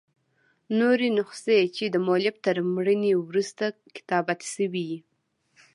نوري 0.77 1.09
نسخې، 1.17 1.59
چي 1.75 1.85
دمؤلف 1.95 2.35
تر 2.45 2.55
مړیني 2.75 3.13
وروسته 3.17 3.65
کتابت 3.95 4.39
سوي 4.55 4.83
يي. 4.91 4.99